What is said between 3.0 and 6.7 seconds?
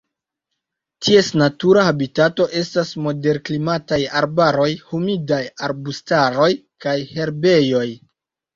moderklimataj arbaroj, humidaj arbustaroj